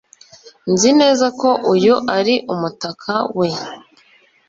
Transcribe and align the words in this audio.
Nzi 0.71 0.89
neza 0.99 1.25
ko 1.39 1.49
uyu 1.73 1.95
ari 2.17 2.35
umutaka 2.53 3.11
we 3.37 3.49